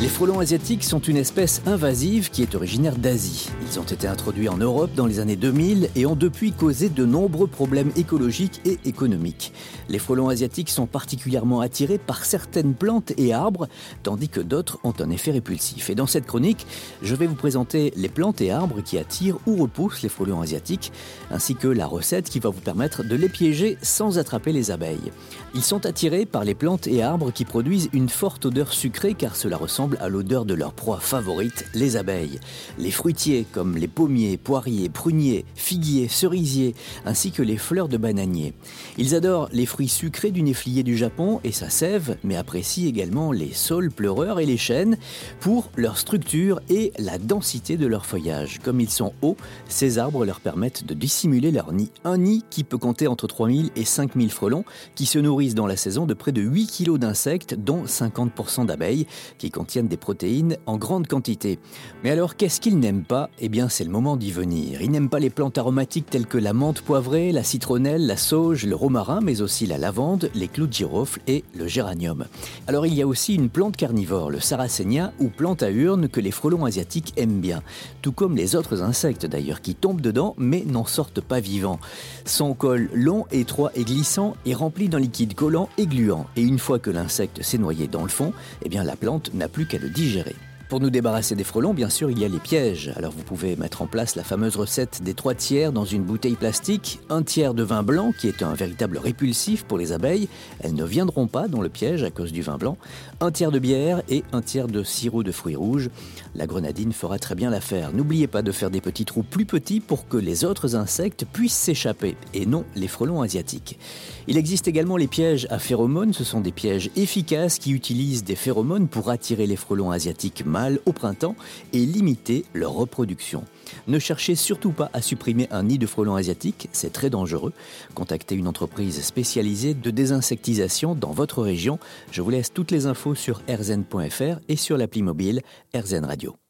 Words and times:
Les 0.00 0.08
frelons 0.08 0.40
asiatiques 0.40 0.82
sont 0.82 0.98
une 0.98 1.16
espèce 1.16 1.62
invasive 1.64 2.30
qui 2.30 2.42
est 2.42 2.56
originaire 2.56 2.96
d'Asie. 2.96 3.48
Ils 3.70 3.78
ont 3.78 3.84
été 3.84 4.08
introduits 4.08 4.48
en 4.48 4.56
Europe 4.56 4.90
dans 4.96 5.06
les 5.06 5.20
années 5.20 5.36
2000 5.36 5.90
et 5.94 6.06
ont 6.06 6.16
depuis 6.16 6.50
causé 6.50 6.88
de 6.88 7.04
nombreux 7.04 7.46
problèmes 7.46 7.92
écologiques 7.94 8.60
et 8.64 8.78
économiques. 8.84 9.52
Les 9.88 10.00
frelons 10.00 10.28
asiatiques 10.28 10.70
sont 10.70 10.86
particulièrement 10.86 11.60
attirés 11.60 11.98
par 11.98 12.24
certaines 12.24 12.74
plantes 12.74 13.12
et 13.16 13.32
arbres, 13.32 13.68
tandis 14.02 14.28
que 14.28 14.40
d'autres 14.40 14.78
ont 14.82 14.94
un 14.98 15.10
effet 15.10 15.30
répulsif. 15.30 15.88
Et 15.88 15.94
dans 15.94 16.08
cette 16.08 16.26
chronique, 16.26 16.66
je 17.02 17.14
vais 17.14 17.26
vous 17.26 17.36
présenter 17.36 17.92
les 17.94 18.08
plantes 18.08 18.40
et 18.40 18.50
arbres 18.50 18.82
qui 18.82 18.98
attirent 18.98 19.38
ou 19.46 19.54
repoussent 19.54 20.02
les 20.02 20.08
frelons 20.08 20.40
asiatiques, 20.40 20.90
ainsi 21.30 21.54
que 21.54 21.68
la 21.68 21.86
recette 21.86 22.28
qui 22.28 22.40
va 22.40 22.50
vous 22.50 22.60
permettre 22.60 23.04
de 23.04 23.14
les 23.14 23.28
piéger 23.28 23.78
sans 23.82 24.18
attraper 24.18 24.52
les 24.52 24.72
abeilles. 24.72 25.12
Ils 25.54 25.62
sont 25.62 25.86
attirés 25.86 26.26
par 26.26 26.44
les 26.44 26.54
plantes 26.54 26.88
et 26.88 27.02
arbres 27.02 27.30
qui 27.30 27.44
produisent 27.44 27.88
une 27.92 28.08
forte 28.08 28.46
odeur 28.46 28.72
sucrée 28.72 29.14
car 29.14 29.36
cela 29.36 29.56
ressemble 29.56 29.91
à 30.00 30.08
l'odeur 30.08 30.44
de 30.44 30.54
leur 30.54 30.72
proie 30.72 31.00
favorite, 31.00 31.66
les 31.74 31.96
abeilles. 31.96 32.40
Les 32.78 32.90
fruitiers 32.90 33.46
comme 33.52 33.76
les 33.76 33.88
pommiers, 33.88 34.36
poiriers, 34.36 34.88
pruniers, 34.88 35.44
figuiers, 35.54 36.08
cerisiers, 36.08 36.74
ainsi 37.04 37.30
que 37.30 37.42
les 37.42 37.56
fleurs 37.56 37.88
de 37.88 37.96
bananier. 37.96 38.54
Ils 38.98 39.14
adorent 39.14 39.48
les 39.52 39.66
fruits 39.66 39.88
sucrés 39.88 40.30
du 40.30 40.42
néflier 40.42 40.82
du 40.82 40.96
Japon 40.96 41.40
et 41.44 41.52
sa 41.52 41.70
sève, 41.70 42.16
mais 42.24 42.36
apprécient 42.36 42.88
également 42.88 43.32
les 43.32 43.52
saules 43.52 43.90
pleureurs 43.90 44.40
et 44.40 44.46
les 44.46 44.56
chênes 44.56 44.96
pour 45.40 45.70
leur 45.76 45.98
structure 45.98 46.60
et 46.68 46.92
la 46.98 47.18
densité 47.18 47.76
de 47.76 47.86
leur 47.86 48.06
feuillage. 48.06 48.60
Comme 48.62 48.80
ils 48.80 48.90
sont 48.90 49.12
hauts, 49.22 49.36
ces 49.68 49.98
arbres 49.98 50.24
leur 50.24 50.40
permettent 50.40 50.84
de 50.84 50.94
dissimuler 50.94 51.50
leur 51.50 51.72
nid. 51.72 51.90
Un 52.04 52.18
nid 52.18 52.44
qui 52.50 52.64
peut 52.64 52.78
compter 52.78 53.06
entre 53.06 53.26
3000 53.26 53.70
et 53.76 53.84
5000 53.84 54.30
frelons 54.30 54.64
qui 54.94 55.06
se 55.06 55.18
nourrissent 55.18 55.54
dans 55.54 55.66
la 55.66 55.76
saison 55.76 56.06
de 56.06 56.14
près 56.14 56.32
de 56.32 56.42
8 56.42 56.66
kg 56.66 56.98
d'insectes, 56.98 57.54
dont 57.54 57.84
50% 57.84 58.66
d'abeilles, 58.66 59.06
qui 59.38 59.50
contiennent 59.50 59.71
des 59.80 59.96
protéines 59.96 60.58
en 60.66 60.76
grande 60.76 61.06
quantité. 61.06 61.58
Mais 62.04 62.10
alors, 62.10 62.36
qu'est-ce 62.36 62.60
qu'ils 62.60 62.78
n'aiment 62.78 63.04
pas? 63.04 63.30
Eh 63.38 63.48
bien, 63.48 63.70
c'est 63.70 63.84
le 63.84 63.90
moment 63.90 64.16
d'y 64.16 64.30
venir. 64.30 64.82
Ils 64.82 64.90
n'aiment 64.90 65.08
pas 65.08 65.18
les 65.18 65.30
plantes 65.30 65.56
aromatiques 65.56 66.10
telles 66.10 66.26
que 66.26 66.38
la 66.38 66.52
menthe 66.52 66.82
poivrée, 66.82 67.32
la 67.32 67.42
citronnelle, 67.42 68.06
la 68.06 68.18
sauge, 68.18 68.66
le 68.66 68.76
romarin, 68.76 69.20
mais 69.22 69.40
aussi 69.40 69.66
la 69.66 69.78
lavande, 69.78 70.30
les 70.34 70.48
clous 70.48 70.66
de 70.66 70.72
girofle 70.72 71.20
et 71.26 71.44
le 71.56 71.66
géranium. 71.66 72.26
Alors, 72.66 72.84
il 72.84 72.92
y 72.94 73.02
a 73.02 73.06
aussi 73.06 73.34
une 73.34 73.48
plante 73.48 73.76
carnivore, 73.76 74.30
le 74.30 74.40
sarracenia 74.40 75.12
ou 75.18 75.28
plante 75.28 75.62
à 75.62 75.70
urne 75.70 76.08
que 76.08 76.20
les 76.20 76.30
frelons 76.30 76.64
asiatiques 76.64 77.14
aiment 77.16 77.40
bien, 77.40 77.62
tout 78.02 78.12
comme 78.12 78.36
les 78.36 78.56
autres 78.56 78.82
insectes 78.82 79.24
d'ailleurs 79.26 79.62
qui 79.62 79.74
tombent 79.74 80.00
dedans 80.00 80.34
mais 80.36 80.64
n'en 80.66 80.84
sortent 80.84 81.20
pas 81.20 81.40
vivants. 81.40 81.78
Son 82.24 82.54
col 82.54 82.90
long, 82.92 83.26
étroit 83.30 83.70
et 83.74 83.84
glissant 83.84 84.36
est 84.46 84.54
rempli 84.54 84.88
d'un 84.88 84.98
liquide 84.98 85.34
collant 85.34 85.68
et 85.78 85.86
gluant 85.86 86.26
et 86.36 86.42
une 86.42 86.58
fois 86.58 86.78
que 86.78 86.90
l'insecte 86.90 87.42
s'est 87.42 87.58
noyé 87.58 87.86
dans 87.86 88.02
le 88.02 88.08
fond, 88.08 88.32
eh 88.64 88.68
bien 88.68 88.84
la 88.84 88.96
plante 88.96 89.32
n'a 89.34 89.48
plus 89.48 89.61
qu'à 89.66 89.78
le 89.78 89.88
digérer. 89.88 90.36
Pour 90.72 90.80
nous 90.80 90.88
débarrasser 90.88 91.34
des 91.34 91.44
frelons, 91.44 91.74
bien 91.74 91.90
sûr, 91.90 92.10
il 92.10 92.18
y 92.18 92.24
a 92.24 92.28
les 92.28 92.38
pièges. 92.38 92.94
Alors 92.96 93.12
vous 93.12 93.24
pouvez 93.24 93.56
mettre 93.56 93.82
en 93.82 93.86
place 93.86 94.16
la 94.16 94.24
fameuse 94.24 94.56
recette 94.56 95.02
des 95.02 95.12
trois 95.12 95.34
tiers 95.34 95.70
dans 95.70 95.84
une 95.84 96.02
bouteille 96.02 96.34
plastique, 96.34 96.98
un 97.10 97.22
tiers 97.22 97.52
de 97.52 97.62
vin 97.62 97.82
blanc 97.82 98.14
qui 98.18 98.26
est 98.26 98.42
un 98.42 98.54
véritable 98.54 98.96
répulsif 98.96 99.64
pour 99.64 99.76
les 99.76 99.92
abeilles. 99.92 100.30
Elles 100.60 100.74
ne 100.74 100.86
viendront 100.86 101.26
pas 101.26 101.46
dans 101.46 101.60
le 101.60 101.68
piège 101.68 102.04
à 102.04 102.10
cause 102.10 102.32
du 102.32 102.40
vin 102.40 102.56
blanc. 102.56 102.78
Un 103.20 103.30
tiers 103.30 103.50
de 103.50 103.58
bière 103.58 104.00
et 104.08 104.24
un 104.32 104.40
tiers 104.40 104.66
de 104.66 104.82
sirop 104.82 105.22
de 105.22 105.30
fruits 105.30 105.56
rouges. 105.56 105.90
La 106.34 106.46
grenadine 106.46 106.94
fera 106.94 107.18
très 107.18 107.34
bien 107.34 107.50
l'affaire. 107.50 107.92
N'oubliez 107.92 108.26
pas 108.26 108.40
de 108.40 108.50
faire 108.50 108.70
des 108.70 108.80
petits 108.80 109.04
trous 109.04 109.24
plus 109.24 109.44
petits 109.44 109.80
pour 109.80 110.08
que 110.08 110.16
les 110.16 110.42
autres 110.42 110.74
insectes 110.74 111.26
puissent 111.30 111.52
s'échapper 111.52 112.16
et 112.32 112.46
non 112.46 112.64
les 112.76 112.88
frelons 112.88 113.20
asiatiques. 113.20 113.78
Il 114.26 114.38
existe 114.38 114.68
également 114.68 114.96
les 114.96 115.06
pièges 115.06 115.46
à 115.50 115.58
phéromones. 115.58 116.14
Ce 116.14 116.24
sont 116.24 116.40
des 116.40 116.50
pièges 116.50 116.88
efficaces 116.96 117.58
qui 117.58 117.72
utilisent 117.72 118.24
des 118.24 118.36
phéromones 118.36 118.88
pour 118.88 119.10
attirer 119.10 119.46
les 119.46 119.56
frelons 119.56 119.90
asiatiques 119.90 120.46
au 120.86 120.92
printemps 120.92 121.36
et 121.72 121.84
limiter 121.84 122.44
leur 122.54 122.72
reproduction. 122.72 123.44
Ne 123.86 123.98
cherchez 123.98 124.34
surtout 124.34 124.72
pas 124.72 124.90
à 124.92 125.02
supprimer 125.02 125.48
un 125.50 125.64
nid 125.64 125.78
de 125.78 125.86
frelons 125.86 126.16
asiatiques, 126.16 126.68
c'est 126.72 126.92
très 126.92 127.10
dangereux. 127.10 127.52
Contactez 127.94 128.34
une 128.34 128.48
entreprise 128.48 129.02
spécialisée 129.02 129.74
de 129.74 129.90
désinsectisation 129.90 130.94
dans 130.94 131.12
votre 131.12 131.42
région. 131.42 131.78
Je 132.10 132.22
vous 132.22 132.30
laisse 132.30 132.52
toutes 132.52 132.70
les 132.70 132.86
infos 132.86 133.14
sur 133.14 133.42
rzn.fr 133.48 134.40
et 134.48 134.56
sur 134.56 134.76
l'appli 134.76 135.02
mobile 135.02 135.42
RZN 135.74 136.04
Radio. 136.04 136.41